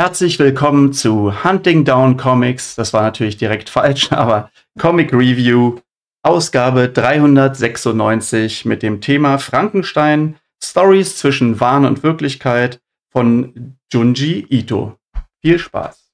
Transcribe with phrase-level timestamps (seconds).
[0.00, 2.76] Herzlich willkommen zu Hunting Down Comics.
[2.76, 4.48] Das war natürlich direkt falsch, aber
[4.78, 5.80] Comic Review,
[6.22, 12.80] Ausgabe 396 mit dem Thema Frankenstein, Stories zwischen Wahn und Wirklichkeit
[13.10, 14.96] von Junji Ito.
[15.42, 16.07] Viel Spaß.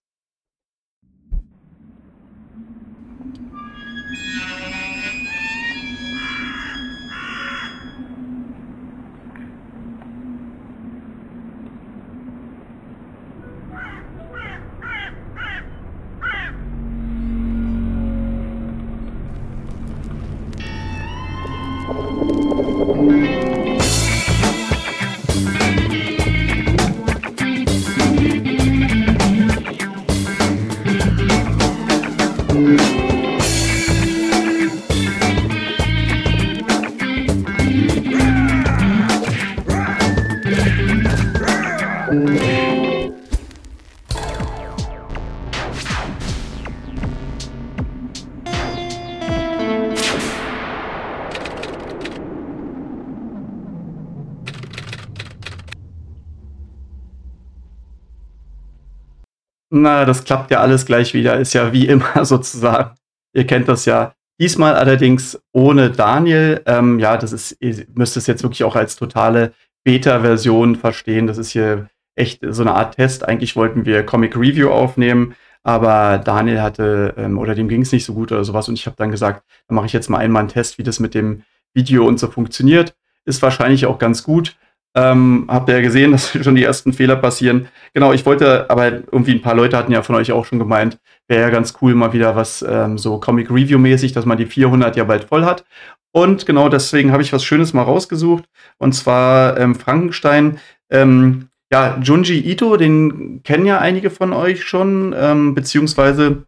[59.77, 62.95] Na, das klappt ja alles gleich wieder, ist ja wie immer sozusagen.
[63.35, 64.15] Ihr kennt das ja.
[64.41, 66.63] Diesmal allerdings ohne Daniel.
[66.67, 69.53] Ähm, ja, das ist, ihr müsst es jetzt wirklich auch als totale
[69.83, 71.27] Beta-Version verstehen.
[71.27, 73.27] Das ist hier echt so eine Art Test.
[73.27, 78.05] Eigentlich wollten wir Comic Review aufnehmen, aber Daniel hatte ähm, oder dem ging es nicht
[78.05, 80.41] so gut oder sowas und ich habe dann gesagt, dann mache ich jetzt mal einmal
[80.41, 82.95] einen Test, wie das mit dem Video und so funktioniert.
[83.25, 84.57] Ist wahrscheinlich auch ganz gut.
[84.97, 87.69] Ähm, habt ihr ja gesehen, dass schon die ersten Fehler passieren.
[87.93, 90.99] Genau, ich wollte, aber irgendwie ein paar Leute hatten ja von euch auch schon gemeint,
[91.29, 94.47] wäre ja ganz cool mal wieder was ähm, so Comic Review mäßig, dass man die
[94.47, 95.65] 400 ja bald voll hat.
[96.13, 98.45] Und genau deswegen habe ich was Schönes mal rausgesucht.
[98.79, 100.59] Und zwar ähm, Frankenstein.
[100.91, 106.45] Ähm, ja, Junji Ito, den kennen ja einige von euch schon, ähm, beziehungsweise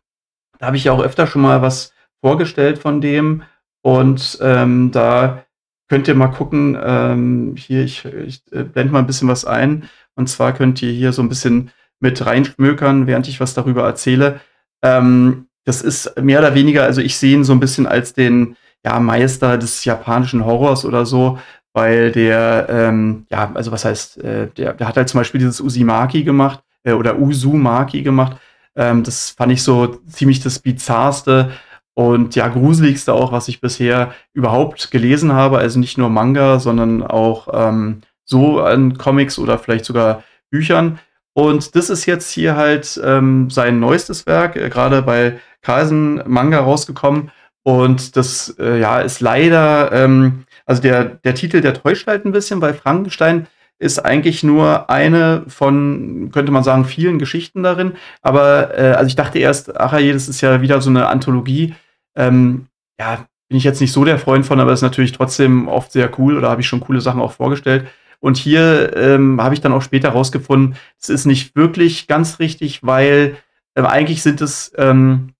[0.58, 3.42] da habe ich ja auch öfter schon mal was vorgestellt von dem.
[3.82, 5.45] Und ähm, da
[5.88, 9.88] könnt ihr mal gucken, ähm, hier, ich, ich äh, blende mal ein bisschen was ein.
[10.14, 11.70] Und zwar könnt ihr hier so ein bisschen
[12.00, 14.41] mit reinschmökern, während ich was darüber erzähle.
[14.82, 18.56] Ähm, das ist mehr oder weniger, also ich sehe ihn so ein bisschen als den
[18.84, 21.38] ja, Meister des japanischen Horrors oder so,
[21.72, 25.60] weil der, ähm, ja, also was heißt, äh, der, der hat halt zum Beispiel dieses
[25.60, 28.36] Usimaki gemacht äh, oder Uzumaki gemacht.
[28.76, 31.50] Ähm, das fand ich so ziemlich das Bizarrste
[31.96, 35.56] und ja, gruseligste auch, was ich bisher überhaupt gelesen habe.
[35.56, 40.98] Also nicht nur Manga, sondern auch ähm, so an Comics oder vielleicht sogar Büchern.
[41.32, 46.60] Und das ist jetzt hier halt ähm, sein neuestes Werk, äh, gerade bei Carlsen Manga
[46.60, 47.30] rausgekommen.
[47.62, 52.32] Und das äh, ja, ist leider, ähm, also der, der Titel, der täuscht halt ein
[52.32, 53.46] bisschen, weil Frankenstein
[53.78, 57.92] ist eigentlich nur eine von, könnte man sagen, vielen Geschichten darin.
[58.20, 61.74] Aber äh, also ich dachte erst, ach je, das ist ja wieder so eine Anthologie.
[62.16, 62.66] Ähm,
[62.99, 66.10] ja, bin ich jetzt nicht so der Freund von, aber ist natürlich trotzdem oft sehr
[66.19, 67.87] cool oder habe ich schon coole Sachen auch vorgestellt.
[68.19, 72.82] Und hier ähm, habe ich dann auch später rausgefunden, es ist nicht wirklich ganz richtig,
[72.82, 73.37] weil
[73.75, 75.34] äh, eigentlich sind es ähm,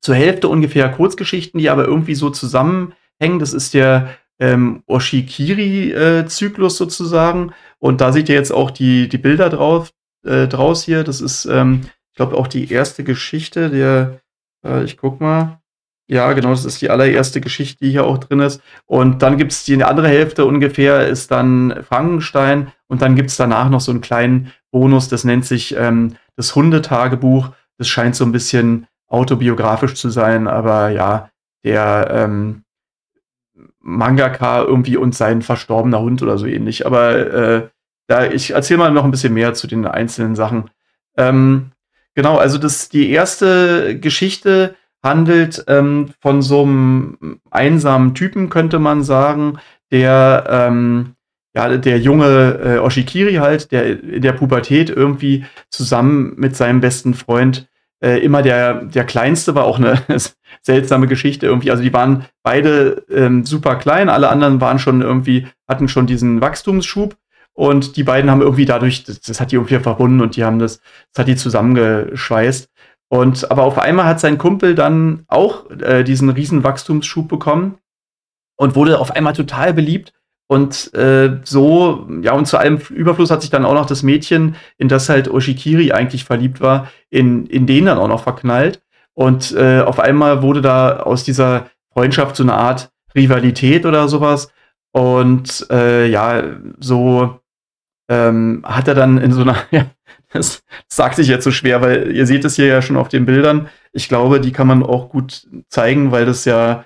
[0.00, 3.38] zur Hälfte ungefähr Kurzgeschichten, die aber irgendwie so zusammenhängen.
[3.38, 7.52] Das ist der ähm, Oshikiri-Zyklus äh, sozusagen.
[7.78, 9.90] Und da seht ihr jetzt auch die, die Bilder drauf,
[10.24, 11.04] äh, draus hier.
[11.04, 11.80] Das ist, ähm,
[12.12, 14.20] ich glaube, auch die erste Geschichte der,
[14.64, 15.60] äh, ich guck mal,
[16.10, 18.62] ja, genau, das ist die allererste Geschichte, die hier auch drin ist.
[18.86, 22.72] Und dann gibt es die andere Hälfte ungefähr, ist dann Frankenstein.
[22.86, 26.54] Und dann gibt es danach noch so einen kleinen Bonus, das nennt sich ähm, das
[26.54, 27.50] Hundetagebuch.
[27.76, 31.30] Das scheint so ein bisschen autobiografisch zu sein, aber ja,
[31.62, 32.64] der ähm,
[33.80, 36.86] Mangaka irgendwie und sein verstorbener Hund oder so ähnlich.
[36.86, 37.68] Aber äh,
[38.06, 40.70] da, ich erzähle mal noch ein bisschen mehr zu den einzelnen Sachen.
[41.18, 41.72] Ähm,
[42.14, 49.02] genau, also das die erste Geschichte handelt ähm, von so einem einsamen Typen, könnte man
[49.02, 49.58] sagen,
[49.90, 51.14] der, ähm,
[51.54, 57.14] ja, der junge äh, Oshikiri halt, der in der Pubertät irgendwie zusammen mit seinem besten
[57.14, 57.68] Freund
[58.00, 60.02] äh, immer der, der Kleinste war, auch eine
[60.62, 61.70] seltsame Geschichte irgendwie.
[61.70, 66.40] Also die waren beide ähm, super klein, alle anderen waren schon irgendwie, hatten schon diesen
[66.40, 67.16] Wachstumsschub
[67.54, 70.58] und die beiden haben irgendwie dadurch, das, das hat die irgendwie verbunden und die haben
[70.58, 70.80] das,
[71.12, 72.70] das hat die zusammengeschweißt.
[73.10, 77.78] Und aber auf einmal hat sein Kumpel dann auch äh, diesen riesen Wachstumsschub bekommen
[78.56, 80.12] und wurde auf einmal total beliebt.
[80.50, 84.56] Und äh, so, ja, und zu allem Überfluss hat sich dann auch noch das Mädchen,
[84.78, 88.82] in das halt Oshikiri eigentlich verliebt war, in, in den dann auch noch verknallt.
[89.14, 94.50] Und äh, auf einmal wurde da aus dieser Freundschaft so eine Art Rivalität oder sowas.
[94.92, 96.42] Und äh, ja,
[96.78, 97.40] so
[98.08, 99.86] ähm, hat er dann in so einer, ja,
[100.32, 103.26] das sagt sich jetzt so schwer, weil ihr seht es hier ja schon auf den
[103.26, 103.68] Bildern.
[103.92, 106.84] Ich glaube, die kann man auch gut zeigen, weil das ja,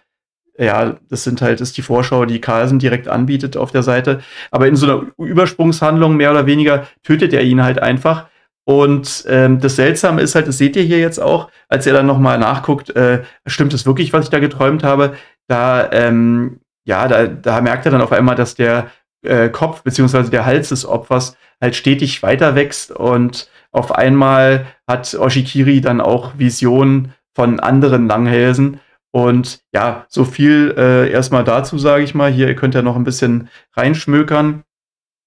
[0.59, 4.21] ja, das sind halt, das ist die Vorschau, die Carlsen direkt anbietet auf der Seite.
[4.51, 8.27] Aber in so einer Übersprungshandlung mehr oder weniger tötet er ihn halt einfach.
[8.65, 12.07] Und ähm, das Seltsame ist halt, das seht ihr hier jetzt auch, als er dann
[12.07, 15.15] nochmal nachguckt, äh, stimmt es wirklich, was ich da geträumt habe?
[15.49, 18.91] Da, ähm, ja, da, da merkt er dann auf einmal, dass der
[19.23, 25.15] äh, Kopf beziehungsweise der Hals des Opfers halt stetig weiter wächst und auf einmal hat
[25.15, 28.81] Oshikiri dann auch Visionen von anderen Langhälsen.
[29.15, 32.31] Und ja, so viel äh, erstmal dazu, sage ich mal.
[32.31, 34.65] Hier, ihr könnt ja noch ein bisschen reinschmökern.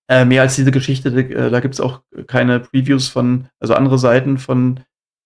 [0.07, 3.97] Äh, mehr als diese Geschichte, äh, da gibt es auch keine Previews von, also andere
[3.97, 4.81] Seiten von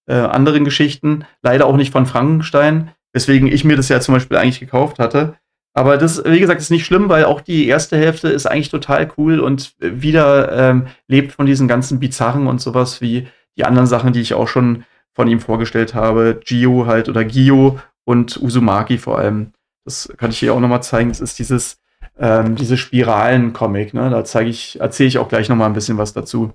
[0.08, 1.26] äh, anderen Geschichten.
[1.42, 5.36] Leider auch nicht von Frankenstein, weswegen ich mir das ja zum Beispiel eigentlich gekauft hatte.
[5.74, 9.12] Aber das, wie gesagt, ist nicht schlimm, weil auch die erste Hälfte ist eigentlich total
[9.18, 14.14] cool und wieder ähm, lebt von diesen ganzen Bizarren und sowas wie die anderen Sachen,
[14.14, 14.84] die ich auch schon
[15.14, 16.40] von ihm vorgestellt habe.
[16.44, 19.54] Gio halt oder Gio und Uzumaki vor allem.
[19.86, 21.10] Das kann ich hier auch nochmal zeigen.
[21.10, 21.80] Das ist dieses,
[22.18, 23.94] ähm, diese Spiralen-Comic.
[23.94, 24.10] Ne?
[24.10, 26.54] Da zeige ich, erzähle ich auch gleich nochmal ein bisschen was dazu.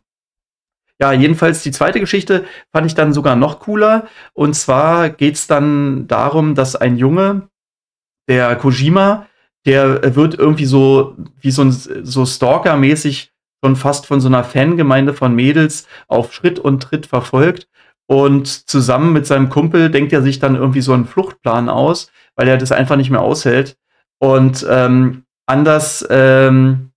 [1.01, 4.07] Ja, jedenfalls die zweite Geschichte fand ich dann sogar noch cooler.
[4.33, 7.49] Und zwar geht es dann darum, dass ein Junge,
[8.29, 9.27] der Kojima,
[9.67, 13.33] der wird irgendwie so wie so ein so Stalker-mäßig
[13.65, 17.67] schon fast von so einer Fangemeinde von Mädels auf Schritt und Tritt verfolgt.
[18.07, 22.49] Und zusammen mit seinem Kumpel denkt er sich dann irgendwie so einen Fluchtplan aus, weil
[22.49, 23.79] er das einfach nicht mehr aushält.
[24.19, 26.91] Und ähm, anders ähm,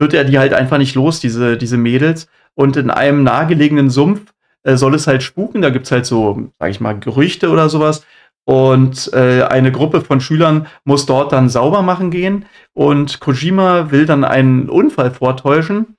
[0.00, 2.26] wird er die halt einfach nicht los, diese, diese Mädels.
[2.54, 4.32] Und in einem nahegelegenen Sumpf
[4.64, 5.62] äh, soll es halt spuken.
[5.62, 8.04] Da gibt es halt so, sag ich mal, Gerüchte oder sowas.
[8.44, 12.46] Und äh, eine Gruppe von Schülern muss dort dann sauber machen gehen.
[12.72, 15.96] Und Kojima will dann einen Unfall vortäuschen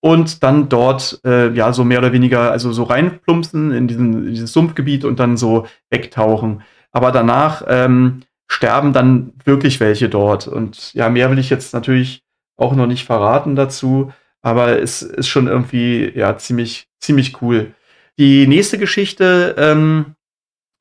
[0.00, 4.30] und dann dort äh, ja so mehr oder weniger, also so reinplumpsen in, diesen, in
[4.30, 6.62] dieses Sumpfgebiet und dann so wegtauchen.
[6.92, 10.48] Aber danach ähm, sterben dann wirklich welche dort.
[10.48, 12.22] Und ja, mehr will ich jetzt natürlich
[12.56, 14.12] auch noch nicht verraten dazu.
[14.42, 17.74] Aber es ist schon irgendwie ja ziemlich, ziemlich cool.
[18.18, 20.14] Die nächste Geschichte ähm,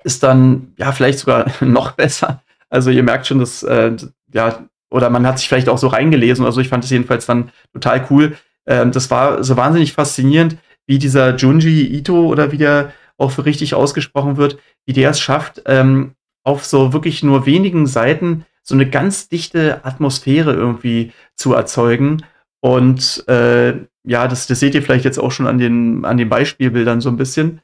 [0.04, 2.42] ist dann ja vielleicht sogar noch besser.
[2.70, 3.96] Also ihr merkt schon, dass äh,
[4.34, 6.62] ja oder man hat sich vielleicht auch so reingelesen oder so.
[6.62, 8.38] Ich fand es jedenfalls dann total cool.
[8.66, 10.58] Ähm, das war so wahnsinnig faszinierend,
[10.88, 15.20] wie dieser Junji Ito oder wie der auch für richtig ausgesprochen wird, wie der es
[15.20, 21.54] schafft, ähm, auf so wirklich nur wenigen Seiten so eine ganz dichte Atmosphäre irgendwie zu
[21.54, 22.24] erzeugen.
[22.62, 23.74] Und äh,
[24.04, 27.10] ja, das, das seht ihr vielleicht jetzt auch schon an den, an den Beispielbildern so
[27.10, 27.62] ein bisschen.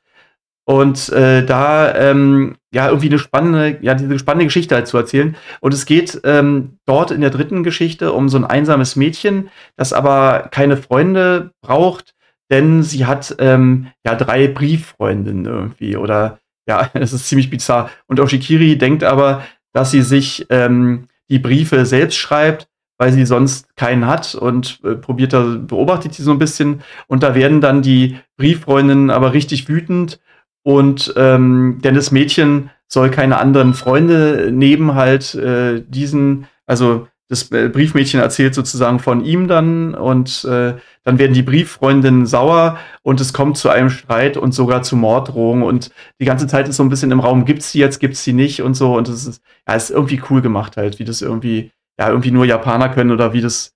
[0.65, 5.35] Und äh, da ähm, ja irgendwie eine spannende, ja, diese spannende Geschichte halt zu erzählen.
[5.61, 9.93] Und es geht ähm, dort in der dritten Geschichte um so ein einsames Mädchen, das
[9.93, 12.15] aber keine Freunde braucht,
[12.49, 15.97] denn sie hat ähm, ja drei Brieffreundinnen irgendwie.
[15.97, 17.91] Oder ja, es ist ziemlich bizarr.
[18.07, 23.75] Und Oshikiri denkt aber, dass sie sich ähm, die Briefe selbst schreibt, weil sie sonst
[23.75, 26.81] keinen hat und äh, probiert da, beobachtet sie so ein bisschen.
[27.07, 30.19] Und da werden dann die Brieffreundinnen aber richtig wütend
[30.65, 37.51] und ähm, denn das Mädchen soll keine anderen Freunde neben halt äh, diesen, also das
[37.51, 40.73] äh, Briefmädchen erzählt sozusagen von ihm dann und äh,
[41.03, 45.61] dann werden die Brieffreundinnen sauer und es kommt zu einem Streit und sogar zu Morddrohungen
[45.63, 48.33] und die ganze Zeit ist so ein bisschen im Raum, gibt's sie jetzt, gibt's sie
[48.33, 51.71] nicht und so und das ist, ja, ist irgendwie cool gemacht halt, wie das irgendwie,
[51.99, 53.75] ja, irgendwie nur Japaner können oder wie das,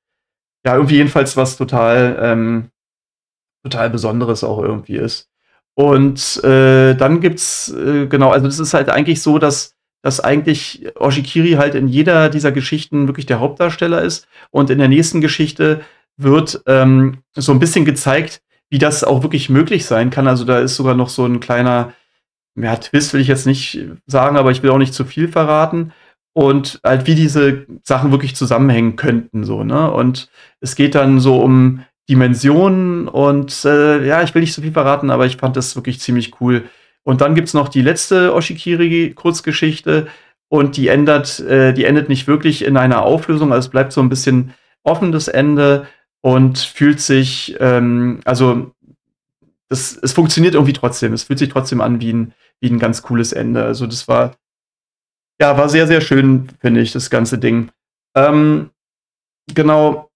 [0.65, 2.69] ja, irgendwie jedenfalls was total, ähm,
[3.63, 5.28] total Besonderes auch irgendwie ist.
[5.79, 10.85] Und äh, dann gibt's, äh, genau, also das ist halt eigentlich so, dass, dass eigentlich
[10.95, 14.27] Oshikiri halt in jeder dieser Geschichten wirklich der Hauptdarsteller ist.
[14.51, 15.79] Und in der nächsten Geschichte
[16.17, 20.27] wird ähm, so ein bisschen gezeigt, wie das auch wirklich möglich sein kann.
[20.27, 21.93] Also da ist sogar noch so ein kleiner,
[22.57, 25.93] ja, Twist will ich jetzt nicht sagen, aber ich will auch nicht zu viel verraten.
[26.33, 29.89] Und halt, wie diese Sachen wirklich zusammenhängen könnten, so, ne?
[29.89, 34.71] Und es geht dann so um Dimensionen und äh, ja, ich will nicht so viel
[34.71, 36.65] verraten, aber ich fand das wirklich ziemlich cool.
[37.03, 40.07] Und dann gibt es noch die letzte Oshikiri-Kurzgeschichte
[40.49, 44.01] und die ändert, äh, die endet nicht wirklich in einer Auflösung, also es bleibt so
[44.01, 45.87] ein bisschen offenes Ende
[46.21, 48.71] und fühlt sich, ähm, also
[49.69, 51.13] das, es funktioniert irgendwie trotzdem.
[51.13, 53.63] Es fühlt sich trotzdem an wie ein, wie ein ganz cooles Ende.
[53.63, 54.35] Also das war,
[55.39, 57.69] ja, war sehr, sehr schön, finde ich, das ganze Ding.
[58.15, 58.71] Ähm,
[59.53, 60.08] genau,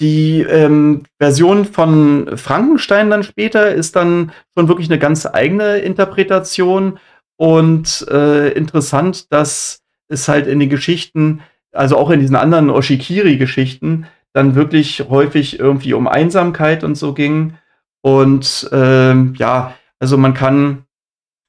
[0.00, 6.98] Die ähm, Version von Frankenstein dann später ist dann schon wirklich eine ganz eigene Interpretation
[7.36, 11.40] und äh, interessant, dass es halt in den Geschichten,
[11.72, 17.54] also auch in diesen anderen Oshikiri-Geschichten, dann wirklich häufig irgendwie um Einsamkeit und so ging.
[18.02, 20.84] Und ähm, ja, also man kann,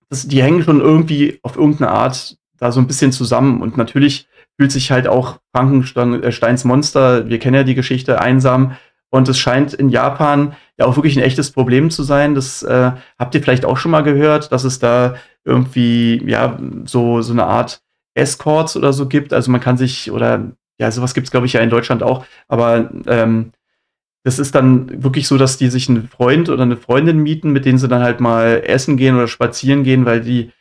[0.10, 3.62] das, die hängen schon irgendwie auf irgendeine Art da so ein bisschen zusammen.
[3.62, 4.28] Und natürlich
[4.60, 8.76] fühlt sich halt auch Frankensteins Monster, wir kennen ja die Geschichte, einsam.
[9.10, 12.36] Und es scheint in Japan ja auch wirklich ein echtes Problem zu sein.
[12.36, 17.22] Das äh, habt ihr vielleicht auch schon mal gehört, dass es da irgendwie ja so,
[17.22, 17.82] so eine Art
[18.16, 19.32] Escorts oder so gibt.
[19.32, 22.26] Also man kann sich, oder ja, sowas gibt es, glaube ich, ja in Deutschland auch,
[22.50, 23.54] aber ähm,
[24.26, 27.64] das ist dann wirklich so, dass die sich einen Freund oder eine Freundin mieten, mit
[27.64, 30.52] denen sie dann halt mal essen gehen oder spazieren gehen, weil die,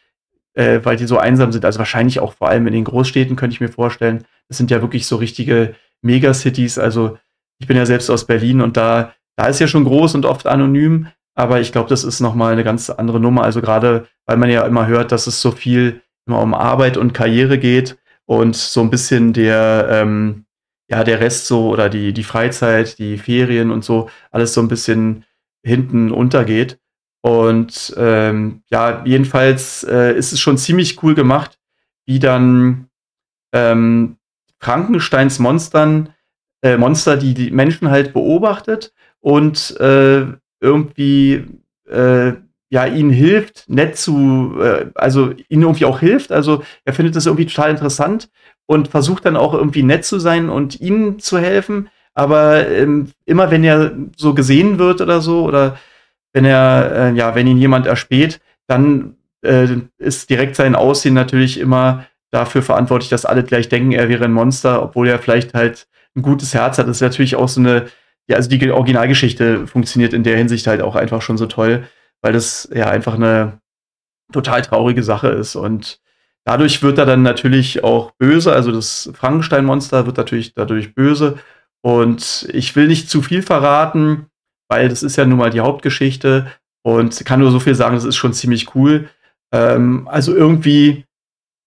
[0.59, 1.65] äh, weil die so einsam sind.
[1.65, 4.25] Also wahrscheinlich auch vor allem in den Großstädten, könnte ich mir vorstellen.
[4.49, 6.79] Das sind ja wirklich so richtige Megacities.
[6.79, 7.17] Also
[7.61, 10.47] ich bin ja selbst aus Berlin und da, da ist ja schon groß und oft
[10.47, 13.45] anonym, aber ich glaube, das ist nochmal eine ganz andere Nummer.
[13.45, 17.15] Also gerade, weil man ja immer hört, dass es so viel immer um Arbeit und
[17.15, 17.97] Karriere geht
[18.27, 20.45] und so ein bisschen der, ähm,
[20.91, 24.69] ja, der Rest so oder die, die Freizeit, die Ferien und so, alles so ein
[24.69, 25.25] bisschen
[25.65, 26.81] hinten untergeht.
[27.21, 31.59] Und ähm, ja, jedenfalls äh, ist es schon ziemlich cool gemacht,
[32.07, 32.89] wie dann
[33.53, 34.17] ähm,
[34.61, 36.15] Frankensteins Monstern,
[36.63, 40.27] äh, Monster, die die Menschen halt beobachtet und äh,
[40.61, 41.45] irgendwie
[41.89, 42.33] äh,
[42.71, 46.33] ja ihnen hilft, nett zu, äh, also ihnen irgendwie auch hilft.
[46.33, 48.29] Also er findet das irgendwie total interessant
[48.67, 51.89] und versucht dann auch irgendwie nett zu sein und ihnen zu helfen.
[52.15, 55.79] Aber ähm, immer wenn er so gesehen wird oder so, oder
[56.39, 59.67] wenn er, äh, ja, wenn ihn jemand erspäht, dann äh,
[59.99, 64.33] ist direkt sein Aussehen natürlich immer dafür verantwortlich, dass alle gleich denken, er wäre ein
[64.33, 66.87] Monster, obwohl er vielleicht halt ein gutes Herz hat.
[66.87, 67.87] Das ist natürlich auch so eine,
[68.29, 71.89] ja, also die Originalgeschichte funktioniert in der Hinsicht halt auch einfach schon so toll,
[72.23, 73.59] weil das ja einfach eine
[74.33, 75.57] total traurige Sache ist.
[75.57, 75.99] Und
[76.45, 78.53] dadurch wird er dann natürlich auch böse.
[78.53, 81.39] Also das Frankenstein-Monster wird natürlich dadurch böse.
[81.83, 84.28] Und ich will nicht zu viel verraten,
[84.69, 86.47] weil das ist ja nun mal die Hauptgeschichte
[86.83, 89.09] und kann nur so viel sagen, das ist schon ziemlich cool.
[89.53, 91.05] Ähm, also irgendwie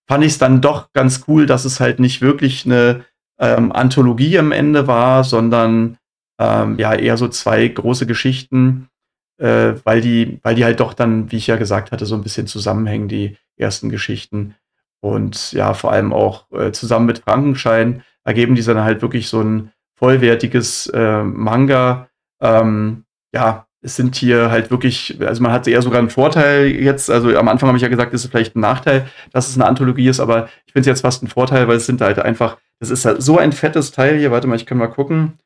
[0.08, 3.06] fand ich es dann doch ganz cool, dass es halt nicht wirklich eine
[3.40, 5.98] ähm, Anthologie am Ende war, sondern
[6.40, 8.90] ähm, ja eher so zwei große Geschichten,
[9.38, 12.24] äh, weil die, weil die halt doch dann, wie ich ja gesagt hatte, so ein
[12.24, 14.56] bisschen zusammenhängen, die ersten Geschichten.
[15.02, 19.42] Und ja, vor allem auch äh, zusammen mit Frankenschein ergeben die dann halt wirklich so
[19.42, 22.08] ein vollwertiges äh, Manga.
[22.42, 27.10] Ähm, ja, es sind hier halt wirklich, also man hat eher sogar einen Vorteil jetzt,
[27.10, 29.66] also am Anfang habe ich ja gesagt, es ist vielleicht ein Nachteil, dass es eine
[29.66, 32.58] Anthologie ist, aber ich finde es jetzt fast ein Vorteil, weil es sind halt einfach,
[32.80, 35.40] das ist halt so ein fettes Teil hier, warte mal, ich kann mal gucken.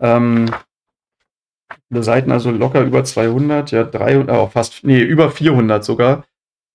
[0.00, 0.50] Ähm,
[1.90, 6.24] Seiten also locker über 200, ja 300, oh, fast, nee, über 400 sogar.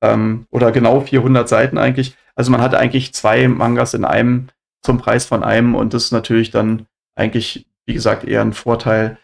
[0.02, 2.16] Ähm, oder genau 400 Seiten eigentlich.
[2.36, 4.50] Also man hat eigentlich zwei Mangas in einem
[4.84, 9.18] zum Preis von einem und das ist natürlich dann eigentlich, wie gesagt, eher ein Vorteil.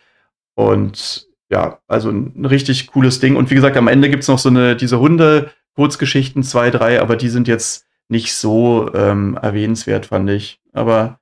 [0.56, 3.36] Und ja, also ein richtig cooles Ding.
[3.36, 7.16] Und wie gesagt, am Ende gibt es noch so eine, diese Hunde-Kurzgeschichten, zwei, drei, aber
[7.16, 10.60] die sind jetzt nicht so ähm, erwähnenswert, fand ich.
[10.74, 11.20] Aber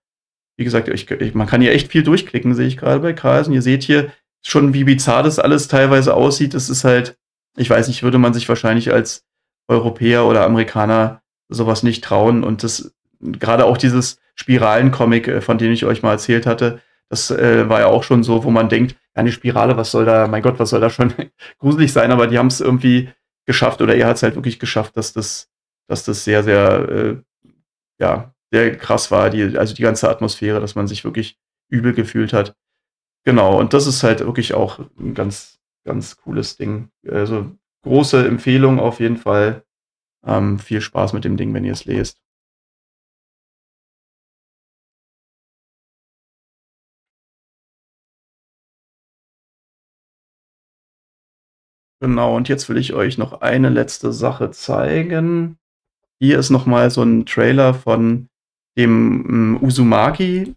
[0.57, 3.53] wie gesagt, ich, ich, man kann hier echt viel durchklicken, sehe ich gerade bei Kreisen.
[3.53, 4.11] Ihr seht hier
[4.41, 6.53] schon, wie bizarr das alles teilweise aussieht.
[6.53, 7.17] Es ist halt,
[7.57, 9.25] ich weiß nicht, würde man sich wahrscheinlich als
[9.67, 12.43] Europäer oder Amerikaner sowas nicht trauen.
[12.43, 16.81] Und das, gerade auch dieses Spiralen-Comic, äh, von dem ich euch mal erzählt hatte,
[17.12, 20.27] das äh, war ja auch schon so, wo man denkt, eine Spirale, was soll da,
[20.27, 21.13] mein Gott, was soll da schon
[21.60, 23.10] gruselig sein, aber die haben es irgendwie
[23.46, 25.50] geschafft oder er hat es halt wirklich geschafft, dass das,
[25.89, 27.18] dass das sehr, sehr, äh,
[28.00, 31.38] ja, sehr krass war, die, also die ganze Atmosphäre, dass man sich wirklich
[31.68, 32.56] übel gefühlt hat.
[33.25, 36.91] Genau, und das ist halt wirklich auch ein ganz, ganz cooles Ding.
[37.06, 37.51] Also
[37.84, 39.65] große Empfehlung auf jeden Fall.
[40.25, 42.21] Ähm, viel Spaß mit dem Ding, wenn ihr es lest.
[52.01, 55.60] Genau, und jetzt will ich euch noch eine letzte Sache zeigen.
[56.20, 58.27] Hier ist nochmal so ein Trailer von
[58.75, 60.55] dem um, Uzumaki.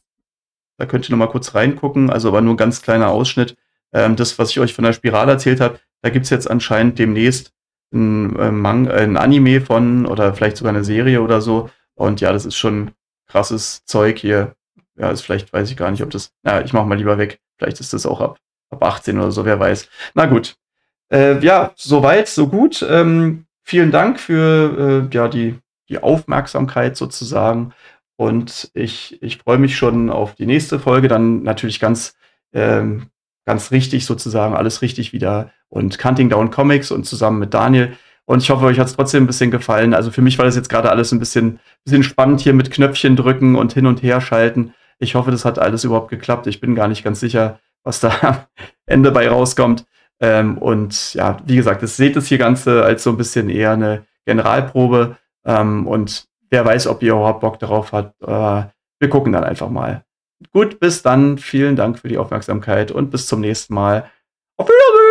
[0.79, 3.57] Da könnt ihr nochmal kurz reingucken, also aber nur ein ganz kleiner Ausschnitt.
[3.93, 6.99] Ähm, das, was ich euch von der Spirale erzählt habe, da gibt es jetzt anscheinend
[6.99, 7.53] demnächst
[7.93, 11.69] ein, äh, Mang ein Anime von oder vielleicht sogar eine Serie oder so.
[11.95, 12.93] Und ja, das ist schon
[13.29, 14.55] krasses Zeug hier.
[14.97, 16.33] Ja, ist vielleicht, weiß ich gar nicht, ob das.
[16.43, 17.39] Na, ich mach mal lieber weg.
[17.59, 18.39] Vielleicht ist das auch ab,
[18.71, 19.91] ab 18 oder so, wer weiß.
[20.15, 20.57] Na gut.
[21.13, 22.85] Äh, ja, soweit, so gut.
[22.89, 25.59] Ähm, vielen Dank für äh, ja, die,
[25.89, 27.73] die Aufmerksamkeit sozusagen.
[28.17, 31.09] Und ich, ich freue mich schon auf die nächste Folge.
[31.09, 32.15] Dann natürlich ganz,
[32.53, 33.07] ähm,
[33.45, 35.51] ganz richtig sozusagen, alles richtig wieder.
[35.69, 37.97] Und Cunting Down Comics und zusammen mit Daniel.
[38.27, 39.93] Und ich hoffe, euch hat es trotzdem ein bisschen gefallen.
[39.93, 43.17] Also für mich war das jetzt gerade alles ein bisschen, bisschen spannend hier mit Knöpfchen
[43.17, 44.73] drücken und hin und her schalten.
[44.99, 46.47] Ich hoffe, das hat alles überhaupt geklappt.
[46.47, 48.37] Ich bin gar nicht ganz sicher, was da am
[48.87, 49.85] Ende bei rauskommt.
[50.21, 53.73] Ähm, und ja, wie gesagt, es seht das hier Ganze als so ein bisschen eher
[53.73, 55.17] eine Generalprobe.
[55.45, 58.23] Ähm, und wer weiß, ob ihr überhaupt Bock darauf habt.
[58.23, 60.05] Äh, wir gucken dann einfach mal.
[60.53, 61.39] Gut, bis dann.
[61.39, 64.11] Vielen Dank für die Aufmerksamkeit und bis zum nächsten Mal.
[64.57, 65.04] Auf Wiedersehen!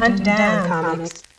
[0.00, 1.12] Hunt, Hunt down, down comics.
[1.12, 1.29] comics.